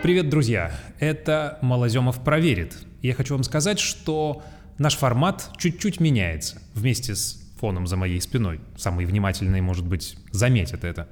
Привет, 0.00 0.30
друзья! 0.30 0.70
Это 1.00 1.58
Малоземов 1.60 2.22
проверит. 2.22 2.78
Я 3.02 3.14
хочу 3.14 3.34
вам 3.34 3.42
сказать, 3.42 3.80
что 3.80 4.44
наш 4.78 4.96
формат 4.96 5.50
чуть-чуть 5.58 5.98
меняется 5.98 6.62
вместе 6.72 7.16
с 7.16 7.42
фоном 7.58 7.88
за 7.88 7.96
моей 7.96 8.20
спиной. 8.20 8.60
Самые 8.76 9.08
внимательные, 9.08 9.60
может 9.60 9.84
быть, 9.84 10.16
заметят 10.30 10.84
это. 10.84 11.08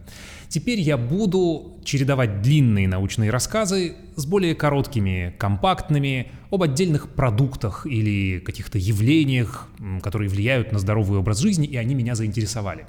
Теперь 0.49 0.79
я 0.79 0.97
буду 0.97 1.81
чередовать 1.85 2.43
длинные 2.43 2.87
научные 2.87 3.31
рассказы 3.31 3.97
с 4.15 4.25
более 4.25 4.55
короткими, 4.55 5.35
компактными, 5.37 6.31
об 6.53 6.63
отдельных 6.63 7.09
продуктах 7.09 7.87
или 7.87 8.39
каких-то 8.39 8.79
явлениях, 8.79 9.69
которые 10.01 10.29
влияют 10.29 10.71
на 10.71 10.79
здоровый 10.79 11.19
образ 11.19 11.41
жизни, 11.41 11.67
и 11.67 11.77
они 11.77 11.97
меня 11.97 12.15
заинтересовали. 12.15 12.87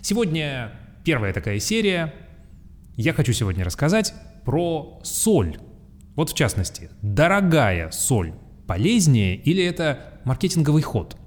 Сегодня 0.00 0.72
первая 1.04 1.32
такая 1.32 1.60
серия. 1.60 2.12
Я 2.96 3.12
хочу 3.12 3.32
сегодня 3.32 3.64
рассказать 3.64 4.12
про 4.46 4.98
соль. 5.02 5.58
Вот 6.14 6.30
в 6.30 6.34
частности, 6.34 6.88
дорогая 7.02 7.90
соль 7.90 8.32
полезнее 8.66 9.36
или 9.36 9.62
это 9.62 10.20
маркетинговый 10.24 10.80
ход? 10.82 11.18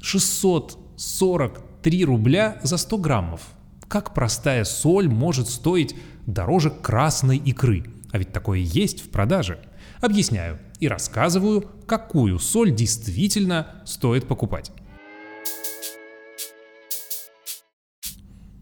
643 0.00 2.04
рубля 2.04 2.58
за 2.62 2.78
100 2.78 2.98
граммов. 2.98 3.42
Как 3.88 4.14
простая 4.14 4.64
соль 4.64 5.08
может 5.08 5.48
стоить 5.48 5.96
дороже 6.26 6.70
красной 6.70 7.36
икры? 7.36 7.84
А 8.12 8.18
ведь 8.18 8.32
такое 8.32 8.60
есть 8.60 9.04
в 9.04 9.10
продаже. 9.10 9.58
Объясняю 10.00 10.58
и 10.78 10.88
рассказываю, 10.88 11.68
какую 11.86 12.38
соль 12.38 12.74
действительно 12.74 13.82
стоит 13.84 14.28
покупать. 14.28 14.72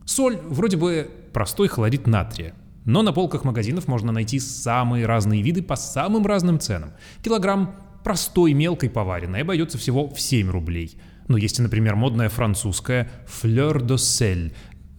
Соль 0.07 0.39
вроде 0.39 0.77
бы 0.77 1.11
простой 1.33 1.69
хлорид 1.69 2.07
натрия, 2.07 2.55
но 2.85 3.03
на 3.03 3.13
полках 3.13 3.45
магазинов 3.45 3.89
можно 3.89 4.13
найти 4.13 4.39
самые 4.39 5.07
разные 5.07 5.43
виды 5.43 5.63
по 5.63 5.77
самым 5.77 6.27
разным 6.27 6.59
ценам. 6.59 6.93
Килограмм 7.23 7.75
простой 8.03 8.53
мелкой 8.53 8.91
поваренной 8.91 9.43
обойдется 9.43 9.79
всего 9.79 10.09
в 10.09 10.21
7 10.21 10.51
рублей. 10.51 10.97
Но 11.29 11.37
есть 11.37 11.59
и, 11.59 11.63
например, 11.63 11.97
модная 11.97 12.29
французская 12.29 13.09
Fleur 13.27 13.81
de 13.81 13.97
Sel, 13.97 14.53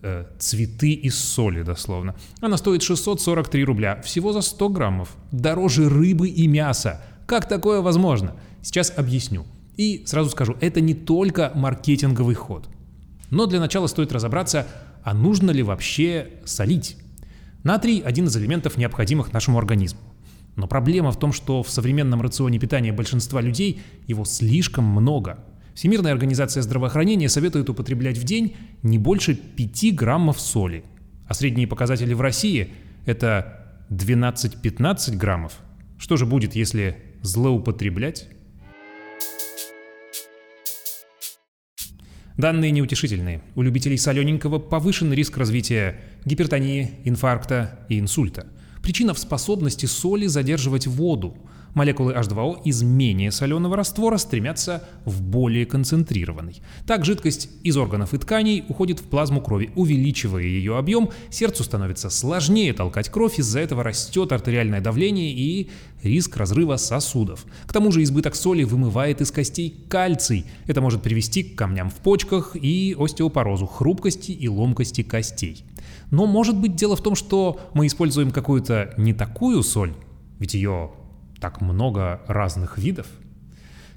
э, 0.03 0.25
цветы 0.39 0.93
из 0.93 1.19
соли 1.19 1.63
дословно. 1.63 2.15
Она 2.39 2.57
стоит 2.57 2.83
643 2.83 3.63
рубля, 3.65 4.01
всего 4.01 4.31
за 4.31 4.41
100 4.41 4.69
граммов. 4.69 5.15
Дороже 5.31 5.89
рыбы 5.89 6.29
и 6.29 6.47
мяса. 6.47 7.01
Как 7.25 7.47
такое 7.47 7.81
возможно? 7.81 8.35
Сейчас 8.61 8.93
объясню. 8.95 9.45
И 9.77 10.03
сразу 10.05 10.29
скажу, 10.29 10.55
это 10.61 10.79
не 10.79 10.93
только 10.93 11.51
маркетинговый 11.55 12.35
ход. 12.35 12.69
Но 13.29 13.45
для 13.45 13.59
начала 13.59 13.87
стоит 13.87 14.11
разобраться, 14.11 14.67
а 15.03 15.13
нужно 15.13 15.51
ли 15.51 15.63
вообще 15.63 16.27
солить? 16.45 16.97
Натрий– 17.63 17.99
один 18.05 18.25
из 18.25 18.35
элементов, 18.37 18.77
необходимых 18.77 19.33
нашему 19.33 19.59
организму. 19.59 19.99
Но 20.55 20.67
проблема 20.67 21.11
в 21.11 21.19
том, 21.19 21.31
что 21.31 21.61
в 21.63 21.69
современном 21.69 22.21
рационе 22.21 22.59
питания 22.59 22.91
большинства 22.91 23.39
людей 23.39 23.81
его 24.07 24.25
слишком 24.25 24.83
много. 24.83 25.43
Всемирная 25.75 26.11
организация 26.11 26.63
здравоохранения 26.63 27.29
советует 27.29 27.69
употреблять 27.69 28.17
в 28.17 28.23
день 28.23 28.55
не 28.83 28.97
больше 28.97 29.35
5 29.35 29.95
граммов 29.95 30.39
соли. 30.39 30.83
А 31.27 31.33
средние 31.33 31.67
показатели 31.67 32.13
в 32.13 32.21
России– 32.21 32.73
это 33.05 33.75
12-15 33.89 35.15
граммов. 35.15 35.53
Что 35.97 36.17
же 36.17 36.25
будет, 36.25 36.55
если 36.55 36.97
злоупотреблять? 37.21 38.27
Данные 42.41 42.71
неутешительные. 42.71 43.43
У 43.53 43.61
любителей 43.61 43.99
солененького 43.99 44.57
повышен 44.57 45.13
риск 45.13 45.37
развития 45.37 45.99
гипертонии, 46.25 46.89
инфаркта 47.03 47.81
и 47.87 47.99
инсульта. 47.99 48.47
Причина 48.81 49.13
в 49.13 49.19
способности 49.19 49.85
соли 49.85 50.25
задерживать 50.25 50.87
воду. 50.87 51.37
Молекулы 51.73 52.13
H2O 52.13 52.63
из 52.65 52.83
менее 52.83 53.31
соленого 53.31 53.77
раствора 53.77 54.17
стремятся 54.17 54.83
в 55.05 55.21
более 55.21 55.65
концентрированный. 55.65 56.61
Так 56.85 57.05
жидкость 57.05 57.49
из 57.63 57.77
органов 57.77 58.13
и 58.13 58.17
тканей 58.17 58.65
уходит 58.67 58.99
в 58.99 59.03
плазму 59.03 59.41
крови, 59.41 59.71
увеличивая 59.75 60.43
ее 60.43 60.77
объем, 60.77 61.09
сердцу 61.29 61.63
становится 61.63 62.09
сложнее 62.09 62.73
толкать 62.73 63.09
кровь, 63.09 63.39
из-за 63.39 63.59
этого 63.59 63.83
растет 63.83 64.31
артериальное 64.31 64.81
давление 64.81 65.31
и 65.31 65.69
риск 66.03 66.35
разрыва 66.37 66.75
сосудов. 66.75 67.45
К 67.65 67.73
тому 67.73 67.91
же 67.91 68.03
избыток 68.03 68.35
соли 68.35 68.63
вымывает 68.63 69.21
из 69.21 69.31
костей 69.31 69.85
кальций. 69.87 70.45
Это 70.67 70.81
может 70.81 71.01
привести 71.01 71.43
к 71.43 71.55
камням 71.55 71.89
в 71.89 71.95
почках 71.95 72.55
и 72.55 72.95
остеопорозу, 72.99 73.65
хрупкости 73.65 74.31
и 74.31 74.49
ломкости 74.49 75.03
костей. 75.03 75.63
Но 76.09 76.25
может 76.25 76.57
быть 76.57 76.75
дело 76.75 76.95
в 76.95 77.01
том, 77.01 77.15
что 77.15 77.59
мы 77.73 77.87
используем 77.87 78.31
какую-то 78.31 78.93
не 78.97 79.13
такую 79.13 79.63
соль, 79.63 79.93
ведь 80.39 80.53
ее 80.53 80.91
так 81.41 81.59
много 81.59 82.21
разных 82.27 82.77
видов? 82.77 83.07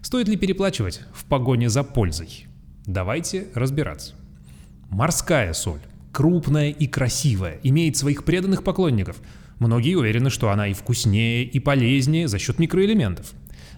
Стоит 0.03 0.29
ли 0.29 0.37
переплачивать 0.37 1.03
в 1.13 1.25
погоне 1.27 1.69
за 1.69 1.85
пользой? 1.85 2.47
Давайте 2.87 3.49
разбираться. 3.55 4.15
Морская 4.91 5.53
соль, 5.53 5.81
крупная 6.13 6.71
и 6.71 6.87
красивая, 6.87 7.61
имеет 7.63 7.97
своих 7.97 8.25
преданных 8.25 8.65
поклонников. 8.65 9.17
Многие 9.59 9.95
уверены, 9.95 10.31
что 10.31 10.51
она 10.51 10.69
и 10.69 10.73
вкуснее, 10.73 11.45
и 11.45 11.59
полезнее 11.61 12.29
за 12.29 12.39
счет 12.39 12.59
микроэлементов. 12.59 13.33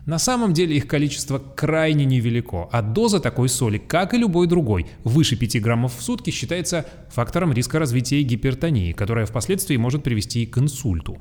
На 0.05 0.19
самом 0.19 0.53
деле 0.53 0.77
их 0.77 0.87
количество 0.87 1.39
крайне 1.39 2.05
невелико, 2.05 2.69
а 2.71 2.83
доза 2.83 3.19
такой 3.19 3.49
соли, 3.49 3.79
как 3.79 4.15
и 4.15 4.19
любой 4.19 4.47
другой, 4.47 4.87
выше 5.03 5.37
5 5.37 5.61
граммов 5.61 5.97
в 5.97 6.03
сутки 6.03 6.31
считается 6.31 6.87
фактором 7.11 7.53
риска 7.53 7.81
развития 7.81 8.23
гипертонии, 8.23 8.93
которая 8.93 9.27
впоследствии 9.27 9.77
может 9.77 10.05
привести 10.05 10.47
к 10.47 10.59
инсульту. 10.59 11.19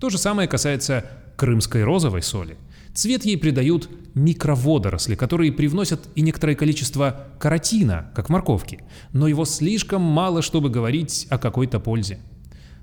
То 0.00 0.08
же 0.08 0.18
самое 0.18 0.48
касается 0.48 1.04
крымской 1.36 1.84
розовой 1.84 2.22
соли. 2.22 2.56
Цвет 2.94 3.24
ей 3.26 3.36
придают 3.36 3.90
микроводоросли, 4.14 5.14
которые 5.16 5.52
привносят 5.52 6.08
и 6.14 6.22
некоторое 6.22 6.54
количество 6.54 7.26
каротина, 7.38 8.10
как 8.14 8.26
в 8.26 8.32
морковке, 8.32 8.80
но 9.12 9.28
его 9.28 9.44
слишком 9.44 10.00
мало, 10.00 10.40
чтобы 10.40 10.70
говорить 10.70 11.26
о 11.28 11.36
какой-то 11.36 11.78
пользе. 11.78 12.18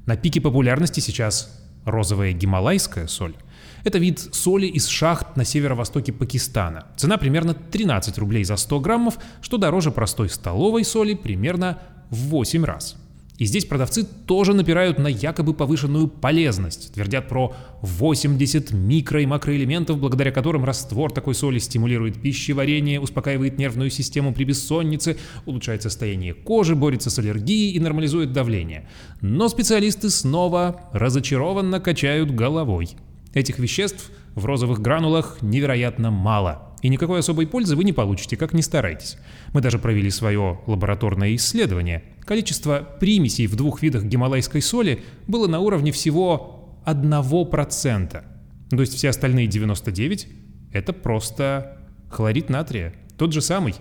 На 0.05 0.15
пике 0.15 0.39
популярности 0.39 0.99
сейчас 0.99 1.59
розовая 1.85 2.31
гималайская 2.33 3.07
соль. 3.07 3.35
Это 3.83 3.97
вид 3.97 4.19
соли 4.19 4.67
из 4.67 4.87
шахт 4.87 5.35
на 5.35 5.43
северо-востоке 5.43 6.13
Пакистана. 6.13 6.87
Цена 6.95 7.17
примерно 7.17 7.53
13 7.53 8.17
рублей 8.17 8.43
за 8.43 8.55
100 8.55 8.79
граммов, 8.79 9.17
что 9.41 9.57
дороже 9.57 9.91
простой 9.91 10.29
столовой 10.29 10.85
соли 10.85 11.15
примерно 11.15 11.79
в 12.09 12.17
8 12.29 12.63
раз. 12.63 12.97
И 13.39 13.45
здесь 13.45 13.65
продавцы 13.65 14.03
тоже 14.03 14.53
напирают 14.53 14.99
на 14.99 15.07
якобы 15.07 15.55
повышенную 15.55 16.07
полезность, 16.07 16.93
твердят 16.93 17.27
про 17.27 17.55
80 17.81 18.71
микро- 18.71 19.23
и 19.23 19.25
макроэлементов, 19.25 19.97
благодаря 19.97 20.31
которым 20.31 20.65
раствор 20.65 21.11
такой 21.11 21.33
соли 21.33 21.57
стимулирует 21.57 22.21
пищеварение, 22.21 22.99
успокаивает 22.99 23.57
нервную 23.57 23.89
систему 23.89 24.33
при 24.33 24.43
бессоннице, 24.43 25.17
улучшает 25.47 25.81
состояние 25.81 26.35
кожи, 26.35 26.75
борется 26.75 27.09
с 27.09 27.17
аллергией 27.17 27.71
и 27.71 27.79
нормализует 27.79 28.33
давление. 28.33 28.87
Но 29.21 29.49
специалисты 29.49 30.11
снова 30.11 30.81
разочарованно 30.93 31.79
качают 31.79 32.29
головой. 32.29 32.89
Этих 33.33 33.57
веществ 33.57 34.11
в 34.35 34.45
розовых 34.45 34.79
гранулах 34.79 35.39
невероятно 35.41 36.11
мало– 36.11 36.69
и 36.83 36.89
никакой 36.89 37.19
особой 37.19 37.47
пользы 37.47 37.77
вы 37.77 37.85
не 37.85 37.93
получите, 37.93 38.35
как 38.35 38.53
ни 38.53 38.59
старайтесь. 38.59 39.17
Мы 39.53 39.61
даже 39.61 39.79
провели 39.79 40.09
свое 40.09 40.59
лабораторное 40.67 41.33
исследование. 41.35 42.03
Количество 42.25 42.87
примесей 42.99 43.47
в 43.47 43.55
двух 43.55 43.81
видах 43.81 44.03
гималайской 44.03 44.61
соли 44.61 45.01
было 45.25 45.47
на 45.47 45.59
уровне 45.61 45.93
всего 45.93 46.81
1%. 46.85 48.23
То 48.69 48.81
есть 48.81 48.95
все 48.95 49.09
остальные 49.09 49.47
99– 49.47 50.27
это 50.73 50.91
просто 50.91 51.77
хлорид 52.09 52.49
натрия. 52.49 52.93
Тот 53.17 53.31
же 53.31 53.41
самый, 53.41 53.75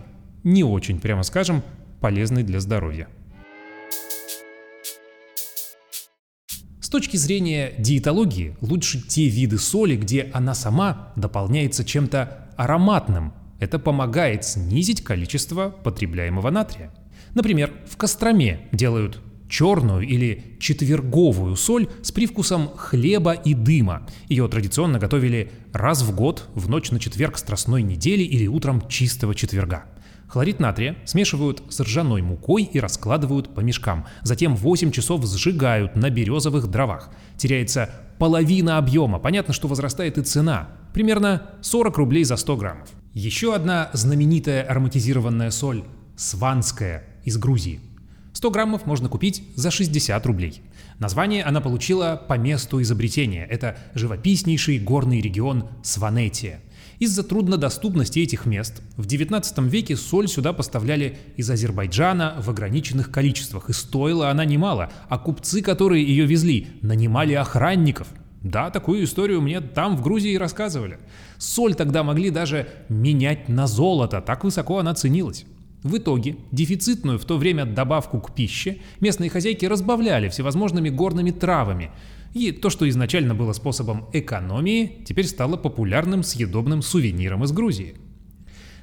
не 0.44 0.62
очень, 0.62 1.00
прямо 1.00 1.24
скажем, 1.24 1.62
полезный 2.00 2.44
для 2.44 2.60
здоровья. 2.60 3.08
Точки 6.92 7.16
зрения 7.16 7.72
диетологии, 7.78 8.54
лучше 8.60 9.00
те 9.00 9.26
виды 9.26 9.58
соли, 9.58 9.96
где 9.96 10.30
она 10.34 10.54
сама 10.54 11.12
дополняется 11.16 11.84
чем-то 11.84 12.50
ароматным. 12.56 13.32
Это 13.58 13.78
помогает 13.78 14.44
снизить 14.44 15.02
количество 15.02 15.70
потребляемого 15.70 16.50
натрия. 16.50 16.92
Например, 17.34 17.72
в 17.88 17.96
Костроме 17.96 18.68
делают 18.72 19.20
черную 19.48 20.06
или 20.06 20.56
четверговую 20.60 21.56
соль 21.56 21.88
с 22.02 22.12
привкусом 22.12 22.68
хлеба 22.76 23.32
и 23.32 23.54
дыма. 23.54 24.06
Ее 24.28 24.46
традиционно 24.48 24.98
готовили 24.98 25.50
раз 25.72 26.02
в 26.02 26.14
год 26.14 26.48
в 26.54 26.68
ночь 26.68 26.90
на 26.90 27.00
четверг 27.00 27.38
страстной 27.38 27.82
недели 27.82 28.22
или 28.22 28.46
утром 28.46 28.86
чистого 28.88 29.34
четверга. 29.34 29.84
Хлорид 30.32 30.60
натрия 30.60 30.96
смешивают 31.04 31.62
с 31.68 31.78
ржаной 31.80 32.22
мукой 32.22 32.62
и 32.62 32.80
раскладывают 32.80 33.54
по 33.54 33.60
мешкам. 33.60 34.06
Затем 34.22 34.56
8 34.56 34.90
часов 34.90 35.22
сжигают 35.26 35.94
на 35.94 36.08
березовых 36.08 36.68
дровах. 36.68 37.10
Теряется 37.36 37.90
половина 38.18 38.78
объема. 38.78 39.18
Понятно, 39.18 39.52
что 39.52 39.68
возрастает 39.68 40.16
и 40.16 40.22
цена. 40.22 40.70
Примерно 40.94 41.50
40 41.60 41.98
рублей 41.98 42.24
за 42.24 42.36
100 42.38 42.56
граммов. 42.56 42.88
Еще 43.12 43.54
одна 43.54 43.90
знаменитая 43.92 44.62
ароматизированная 44.62 45.50
соль– 45.50 45.84
сванская 46.16 47.04
из 47.24 47.36
Грузии. 47.36 47.80
100 48.32 48.50
граммов 48.50 48.86
можно 48.86 49.10
купить 49.10 49.46
за 49.54 49.70
60 49.70 50.24
рублей. 50.24 50.62
Название 50.98 51.44
она 51.44 51.60
получила 51.60 52.16
по 52.16 52.38
месту 52.38 52.80
изобретения. 52.80 53.44
Это 53.44 53.76
живописнейший 53.92 54.78
горный 54.78 55.20
регион 55.20 55.68
Сванетия. 55.82 56.60
Из-за 57.02 57.24
труднодоступности 57.24 58.20
этих 58.20 58.46
мест 58.46 58.80
в 58.96 59.08
XIX 59.08 59.68
веке 59.68 59.96
соль 59.96 60.28
сюда 60.28 60.52
поставляли 60.52 61.18
из 61.36 61.50
Азербайджана 61.50 62.36
в 62.38 62.48
ограниченных 62.48 63.10
количествах, 63.10 63.70
и 63.70 63.72
стоила 63.72 64.30
она 64.30 64.44
немало, 64.44 64.88
а 65.08 65.18
купцы, 65.18 65.62
которые 65.62 66.06
ее 66.06 66.26
везли, 66.26 66.68
нанимали 66.80 67.34
охранников. 67.34 68.06
Да, 68.40 68.70
такую 68.70 69.02
историю 69.02 69.40
мне 69.40 69.60
там, 69.60 69.96
в 69.96 70.00
Грузии, 70.00 70.36
рассказывали. 70.36 71.00
Соль 71.38 71.74
тогда 71.74 72.04
могли 72.04 72.30
даже 72.30 72.68
менять 72.88 73.48
на 73.48 73.66
золото, 73.66 74.20
так 74.20 74.44
высоко 74.44 74.78
она 74.78 74.94
ценилась. 74.94 75.44
В 75.82 75.96
итоге 75.96 76.36
дефицитную 76.52 77.18
в 77.18 77.24
то 77.24 77.36
время 77.36 77.64
добавку 77.66 78.20
к 78.20 78.34
пище 78.34 78.78
местные 79.00 79.30
хозяйки 79.30 79.66
разбавляли 79.66 80.28
всевозможными 80.28 80.90
горными 80.90 81.32
травами, 81.32 81.90
и 82.34 82.52
то, 82.52 82.70
что 82.70 82.88
изначально 82.88 83.34
было 83.34 83.52
способом 83.52 84.06
экономии, 84.12 85.02
теперь 85.04 85.26
стало 85.26 85.56
популярным 85.56 86.22
съедобным 86.22 86.82
сувениром 86.82 87.44
из 87.44 87.52
Грузии. 87.52 87.96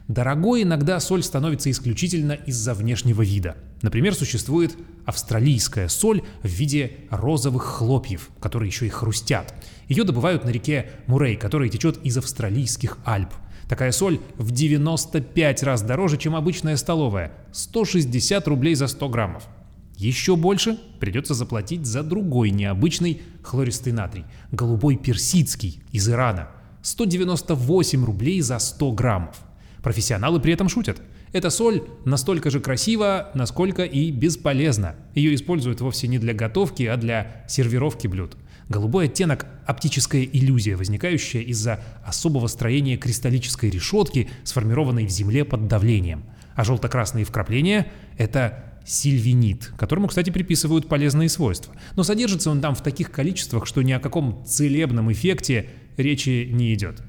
Дорогой 0.08 0.64
иногда 0.64 1.00
соль 1.00 1.24
становится 1.24 1.72
исключительно 1.72 2.34
из-за 2.34 2.74
внешнего 2.74 3.22
вида. 3.22 3.56
Например, 3.82 4.14
существует 4.14 4.76
австралийская 5.06 5.88
соль 5.88 6.24
в 6.44 6.48
виде 6.48 6.98
розовых 7.12 7.64
хлопьев, 7.64 8.30
которые 8.40 8.70
еще 8.70 8.88
и 8.88 8.90
хрустят. 8.90 9.54
Ее 9.88 10.04
добывают 10.04 10.46
на 10.46 10.50
реке 10.50 10.90
Мурей, 11.08 11.36
которая 11.38 11.70
течет 11.70 12.00
из 12.04 12.18
австралийских 12.18 12.98
Альп– 13.06 13.30
Такая 13.70 13.92
соль 13.92 14.20
в 14.36 14.50
95 14.50 15.62
раз 15.62 15.84
дороже, 15.84 16.18
чем 16.18 16.36
обычная 16.36 16.76
столовая– 16.76 17.32
160 17.52 18.48
рублей 18.48 18.74
за 18.74 18.88
100 18.88 19.10
граммов. 19.10 19.48
Еще 19.96 20.36
больше 20.36 20.80
придется 21.00 21.36
заплатить 21.36 21.86
за 21.86 22.02
другой 22.02 22.50
необычный 22.50 23.22
хлористый 23.44 23.94
натрий– 23.94 24.26
голубой 24.52 24.98
персидский 24.98 25.84
из 25.92 26.10
Ирана– 26.10 26.50
198 26.82 28.04
рублей 28.04 28.42
за 28.42 28.58
100 28.58 28.92
граммов. 28.94 29.40
Профессионалы 29.84 30.40
при 30.40 30.54
этом 30.54 30.68
шутят. 30.68 31.00
Эта 31.32 31.52
соль 31.52 31.84
настолько 32.06 32.50
же 32.50 32.62
красива, 32.62 33.30
насколько 33.36 33.84
и 33.84 34.10
бесполезна. 34.10 34.96
Ее 35.14 35.36
используют 35.36 35.80
вовсе 35.80 36.08
не 36.08 36.18
для 36.18 36.34
готовки, 36.34 36.84
а 36.84 36.98
для 36.98 37.46
сервировки 37.48 38.08
блюд– 38.08 38.36
Голубой 38.70 39.06
оттенок– 39.06 39.48
оптическая 39.66 40.22
иллюзия, 40.22 40.76
возникающая 40.76 41.42
из-за 41.42 41.84
особого 42.06 42.46
строения 42.46 42.98
кристаллической 42.98 43.72
решетки, 43.72 44.30
сформированной 44.44 45.08
в 45.08 45.10
земле 45.10 45.44
под 45.44 45.68
давлением. 45.68 46.24
А 46.54 46.64
желто-красные 46.64 47.26
вкрапления– 47.26 47.92
это 48.20 48.64
сильвинит, 48.86 49.72
которому, 49.76 50.08
кстати, 50.08 50.30
приписывают 50.30 50.88
полезные 50.88 51.30
свойства. 51.30 51.74
Но 51.96 52.04
содержится 52.04 52.52
он 52.52 52.62
там 52.62 52.76
в 52.76 52.84
таких 52.84 53.12
количествах, 53.12 53.66
что 53.66 53.82
ни 53.82 53.92
о 53.92 54.00
каком 54.00 54.46
целебном 54.46 55.12
эффекте 55.12 55.70
речи 55.98 56.48
не 56.52 56.72
идет. 56.76 57.02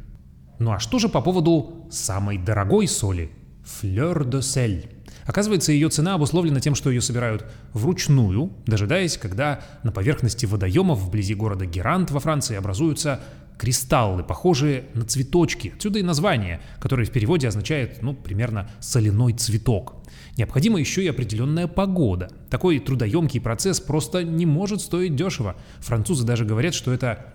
Ну 0.59 0.73
а 0.73 0.79
что 0.79 0.99
же 0.99 1.11
по 1.11 1.21
поводу 1.21 1.89
самой 1.91 2.39
дорогой 2.39 2.89
соли– 2.89 3.33
флёр 3.65 4.25
де 4.25 4.41
сель? 4.41 4.89
Оказывается, 5.27 5.73
ее 5.73 5.89
цена 5.89 6.15
обусловлена 6.15 6.61
тем, 6.61 6.75
что 6.75 6.91
ее 6.91 7.01
собирают 7.01 7.45
вручную, 7.73 8.53
дожидаясь, 8.67 9.17
когда 9.17 9.61
на 9.83 9.93
поверхности 9.93 10.47
водоемов 10.47 11.01
вблизи 11.01 11.35
города 11.35 11.67
Герант 11.67 12.11
во 12.11 12.21
Франции 12.21 12.57
образуются 12.57 13.21
кристаллы, 13.59 14.25
похожие 14.25 14.85
на 14.95 15.05
цветочки. 15.05 15.75
Отсюда 15.77 15.99
и 15.99 16.03
название, 16.03 16.63
которое 16.81 17.05
в 17.05 17.11
переводе 17.11 17.47
означает, 17.47 18.03
ну, 18.03 18.15
примерно 18.15 18.71
соляной 18.81 19.35
цветок. 19.35 19.97
Необходима 20.39 20.81
еще 20.81 21.05
и 21.05 21.09
определенная 21.09 21.67
погода. 21.67 22.31
Такой 22.49 22.79
трудоемкий 22.79 23.41
процесс 23.41 23.79
просто 23.79 24.25
не 24.25 24.47
может 24.47 24.81
стоить 24.81 25.15
дешево. 25.15 25.57
Французы 25.81 26.25
даже 26.25 26.47
говорят, 26.47 26.73
что 26.73 26.91
это 26.91 27.27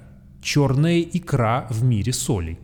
черная 0.41 1.01
икра 1.01 1.67
в 1.69 1.83
мире 1.83 2.11
солей. 2.11 2.57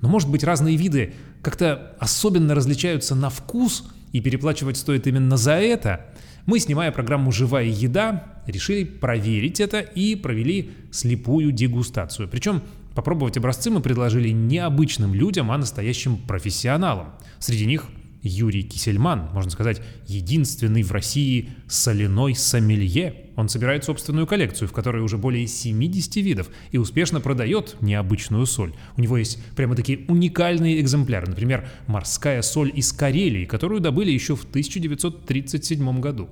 Но, 0.00 0.08
может 0.08 0.28
быть, 0.28 0.42
разные 0.42 0.76
виды 0.76 1.14
как-то 1.40 1.94
особенно 2.00 2.56
различаются 2.56 3.14
на 3.14 3.30
вкус– 3.30 3.88
и 4.12 4.20
переплачивать 4.20 4.76
стоит 4.76 5.06
именно 5.06 5.36
за 5.36 5.52
это, 5.52 6.06
мы, 6.46 6.58
снимая 6.60 6.92
программу 6.92 7.30
«Живая 7.30 7.66
еда», 7.66 8.24
решили 8.46 8.84
проверить 8.84 9.60
это 9.60 9.80
и 9.80 10.14
провели 10.14 10.70
слепую 10.90 11.52
дегустацию. 11.52 12.26
Причем 12.28 12.62
попробовать 12.94 13.36
образцы 13.36 13.70
мы 13.70 13.80
предложили 13.80 14.30
не 14.30 14.58
обычным 14.58 15.12
людям, 15.12 15.50
а 15.50 15.58
настоящим 15.58 16.16
профессионалам. 16.16 17.08
Среди 17.38 17.66
них 17.66 17.84
Юрий 18.22 18.62
Кисельман, 18.62 19.30
можно 19.32 19.50
сказать, 19.50 19.80
единственный 20.06 20.82
в 20.82 20.92
России 20.92 21.50
соляной 21.68 22.34
сомелье. 22.34 23.26
Он 23.36 23.48
собирает 23.48 23.84
собственную 23.84 24.26
коллекцию, 24.26 24.68
в 24.68 24.72
которой 24.72 25.02
уже 25.02 25.18
более 25.18 25.46
70 25.46 26.16
видов, 26.16 26.50
и 26.72 26.78
успешно 26.78 27.20
продает 27.20 27.76
необычную 27.80 28.46
соль. 28.46 28.72
У 28.96 29.00
него 29.00 29.16
есть 29.16 29.38
прямо 29.54 29.76
такие 29.76 30.00
уникальные 30.08 30.80
экземпляры, 30.80 31.28
например, 31.28 31.68
морская 31.86 32.42
соль 32.42 32.72
из 32.74 32.92
Карелии, 32.92 33.44
которую 33.44 33.80
добыли 33.80 34.10
еще 34.10 34.34
в 34.34 34.44
1937 34.44 36.00
году. 36.00 36.28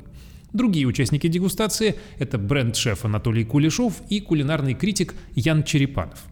Другие 0.53 0.87
участники 0.87 1.29
дегустации– 1.29 1.97
это 2.19 2.39
бренд-шеф 2.39 3.05
Анатолий 3.05 3.45
Кулешов 3.45 4.01
и 4.09 4.21
кулинарный 4.21 4.75
критик 4.75 5.15
Ян 5.35 5.63
Черепанов. 5.63 6.25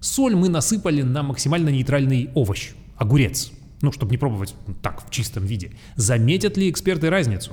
Соль 0.00 0.36
мы 0.36 0.48
насыпали 0.48 1.02
на 1.02 1.22
максимально 1.22 1.70
нейтральный 1.70 2.28
овощ– 2.34 2.72
огурец– 2.96 3.52
ну, 3.82 3.92
чтобы 3.92 4.12
не 4.12 4.18
пробовать 4.18 4.54
так, 4.80 5.06
в 5.06 5.10
чистом 5.10 5.44
виде. 5.44 5.72
Заметят 5.96 6.56
ли 6.56 6.70
эксперты 6.70 7.10
разницу? 7.10 7.52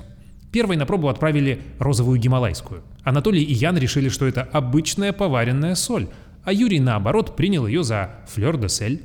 Первой 0.51 0.77
на 0.77 0.85
пробу 0.85 1.09
отправили 1.09 1.61
розовую 1.77 2.19
гималайскую. 2.19 2.83
Анатолий 3.03 3.43
и 3.43 3.53
Ян 3.53 3.77
решили, 3.77 4.09
что 4.09 4.25
это 4.25 4.43
обычная 4.43 5.11
поваренная 5.11 5.75
соль, 5.75 6.07
а 6.43 6.53
Юрий, 6.53 6.79
наоборот, 6.79 7.35
принял 7.35 7.67
ее 7.67 7.83
за 7.83 8.15
флёр 8.27 8.57
де 8.57 8.69
сель. 8.69 9.03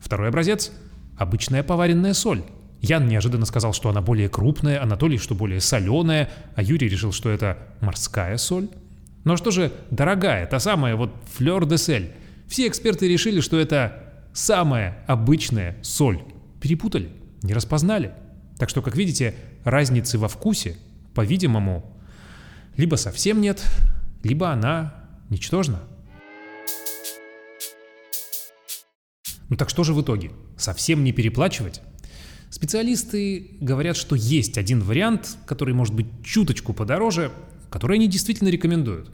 Второй 0.00 0.28
образец– 0.28 0.70
обычная 1.18 1.62
поваренная 1.62 2.14
соль. 2.14 2.42
Ян 2.80 3.06
неожиданно 3.08 3.44
сказал, 3.44 3.74
что 3.74 3.90
она 3.90 4.00
более 4.00 4.30
крупная, 4.30 4.82
Анатолий, 4.82 5.18
что 5.18 5.34
более 5.34 5.60
соленая, 5.60 6.30
а 6.54 6.62
Юрий 6.62 6.88
решил, 6.88 7.12
что 7.12 7.28
это 7.28 7.58
морская 7.80 8.38
соль. 8.38 8.68
Но 9.24 9.36
что 9.36 9.50
же 9.50 9.72
дорогая, 9.90 10.46
та 10.46 10.60
самая 10.60 10.96
вот 10.96 11.12
флёр 11.36 11.66
де 11.66 11.76
сель? 11.76 12.12
Все 12.48 12.66
эксперты 12.66 13.06
решили, 13.06 13.40
что 13.40 13.58
это 13.58 14.14
самая 14.32 15.04
обычная 15.06 15.76
соль. 15.82 16.20
Перепутали, 16.60 17.10
не 17.42 17.54
распознали. 17.54 18.12
Так 18.58 18.68
что, 18.68 18.82
как 18.82 18.96
видите, 18.96 19.34
разницы 19.64 20.18
во 20.18 20.28
вкусе, 20.28 20.76
по-видимому, 21.14 21.98
либо 22.76 22.96
совсем 22.96 23.40
нет, 23.40 23.62
либо 24.22 24.50
она 24.50 24.94
ничтожна. 25.30 25.80
Ну 29.48 29.56
так 29.56 29.68
что 29.68 29.82
же 29.82 29.94
в 29.94 30.02
итоге? 30.02 30.30
Совсем 30.56 31.02
не 31.02 31.12
переплачивать? 31.12 31.80
Специалисты 32.50 33.56
говорят, 33.60 33.96
что 33.96 34.14
есть 34.14 34.58
один 34.58 34.82
вариант, 34.82 35.36
который 35.46 35.74
может 35.74 35.94
быть 35.94 36.06
чуточку 36.24 36.72
подороже, 36.72 37.32
который 37.70 37.96
они 37.96 38.08
действительно 38.08 38.48
рекомендуют. 38.48 39.10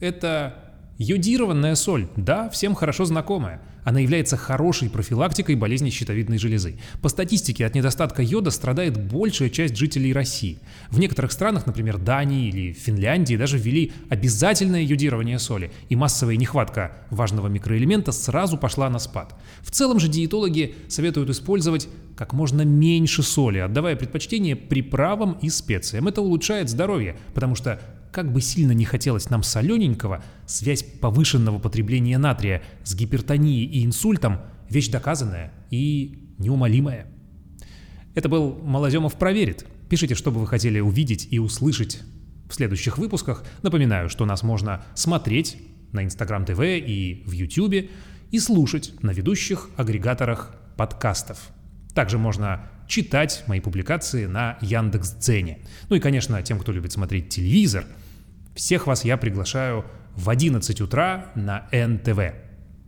Это 0.00 0.69
Йодированная 1.02 1.76
соль, 1.76 2.08
да, 2.16 2.50
всем 2.50 2.74
хорошо 2.74 3.06
знакомая. 3.06 3.62
Она 3.84 4.00
является 4.00 4.36
хорошей 4.36 4.90
профилактикой 4.90 5.54
болезни 5.54 5.88
щитовидной 5.88 6.36
железы. 6.36 6.78
По 7.00 7.08
статистике, 7.08 7.64
от 7.64 7.74
недостатка 7.74 8.20
йода 8.20 8.50
страдает 8.50 9.02
большая 9.02 9.48
часть 9.48 9.76
жителей 9.76 10.12
России. 10.12 10.58
В 10.90 10.98
некоторых 10.98 11.32
странах, 11.32 11.64
например, 11.64 11.96
Дании 11.96 12.48
или 12.48 12.74
Финляндии, 12.74 13.36
даже 13.36 13.56
ввели 13.56 13.92
обязательное 14.10 14.82
йодирование 14.82 15.38
соли, 15.38 15.72
и 15.88 15.96
массовая 15.96 16.36
нехватка 16.36 16.98
важного 17.08 17.48
микроэлемента 17.48 18.12
сразу 18.12 18.58
пошла 18.58 18.90
на 18.90 18.98
спад. 18.98 19.34
В 19.62 19.70
целом 19.70 20.00
же 20.00 20.08
диетологи 20.08 20.74
советуют 20.88 21.30
использовать 21.30 21.88
как 22.14 22.34
можно 22.34 22.60
меньше 22.60 23.22
соли, 23.22 23.60
отдавая 23.60 23.96
предпочтение 23.96 24.54
приправам 24.54 25.38
и 25.40 25.48
специям. 25.48 26.08
Это 26.08 26.20
улучшает 26.20 26.68
здоровье, 26.68 27.16
потому 27.32 27.54
что 27.54 27.80
как 28.12 28.32
бы 28.32 28.40
сильно 28.40 28.72
не 28.72 28.84
хотелось 28.84 29.30
нам 29.30 29.42
солененького, 29.42 30.22
связь 30.46 30.82
повышенного 30.82 31.58
потребления 31.58 32.18
натрия 32.18 32.62
с 32.84 32.94
гипертонией 32.94 33.64
и 33.64 33.84
инсультом– 33.84 34.40
вещь 34.70 34.88
доказанная 34.88 35.52
и 35.70 36.34
неумолимая. 36.38 37.06
Это 38.14 38.28
был 38.28 38.54
Малоземов 38.62 39.16
проверит. 39.16 39.66
Пишите, 39.88 40.14
что 40.14 40.30
бы 40.30 40.40
вы 40.40 40.46
хотели 40.46 40.80
увидеть 40.80 41.28
и 41.30 41.38
услышать 41.38 42.00
в 42.48 42.54
следующих 42.54 42.96
выпусках. 42.96 43.44
Напоминаю, 43.62 44.08
что 44.08 44.24
нас 44.24 44.42
можно 44.42 44.84
смотреть 44.94 45.58
на 45.92 46.04
Instagram 46.04 46.44
TV 46.44 46.78
и 46.78 47.24
в 47.26 47.32
YouTube 47.32 47.90
и 48.30 48.38
слушать 48.38 48.94
на 49.02 49.10
ведущих 49.10 49.68
агрегаторах 49.76 50.54
подкастов. 50.76 51.50
Также 51.94 52.18
можно 52.18 52.70
читать 52.90 53.44
мои 53.46 53.60
публикации 53.60 54.26
на 54.26 54.58
Яндекс.Дзене. 54.60 55.60
Ну 55.88 55.96
и, 55.96 56.00
конечно, 56.00 56.42
тем, 56.42 56.58
кто 56.58 56.72
любит 56.72 56.92
смотреть 56.92 57.28
телевизор, 57.28 57.86
всех 58.54 58.86
вас 58.88 59.04
я 59.04 59.16
приглашаю 59.16 59.84
в 60.16 60.28
11 60.28 60.80
утра 60.80 61.30
на 61.36 61.68
НТВ. 61.72 62.34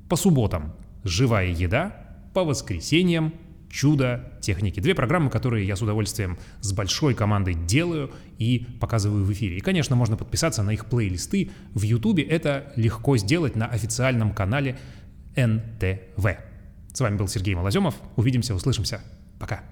По 0.08 0.16
субботам 0.16 0.74
«Живая 1.04 1.46
еда», 1.46 1.96
по 2.34 2.42
воскресеньям 2.42 3.32
чудо 3.70 4.32
техники. 4.40 4.80
Две 4.80 4.94
программы, 4.94 5.30
которые 5.30 5.66
я 5.66 5.76
с 5.76 5.82
удовольствием 5.82 6.36
с 6.60 6.72
большой 6.72 7.14
командой 7.14 7.54
делаю 7.54 8.10
и 8.38 8.66
показываю 8.80 9.24
в 9.24 9.32
эфире. 9.32 9.58
И, 9.58 9.60
конечно, 9.60 9.94
можно 9.94 10.16
подписаться 10.16 10.64
на 10.64 10.70
их 10.70 10.86
плейлисты 10.86 11.50
в 11.74 11.82
YouTube. 11.82 12.18
Это 12.28 12.72
легко 12.74 13.16
сделать 13.16 13.54
на 13.54 13.66
официальном 13.66 14.34
канале 14.34 14.78
НТВ. 15.36 16.26
С 16.92 17.00
вами 17.00 17.16
был 17.16 17.28
Сергей 17.28 17.54
Малоземов. 17.54 17.94
Увидимся, 18.16 18.54
услышимся. 18.54 19.00
Пока. 19.38 19.62